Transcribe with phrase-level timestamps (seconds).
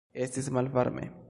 [0.27, 1.11] Estis malvarme.